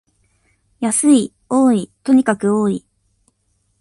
[0.79, 2.83] 安い、多い、とにかく多い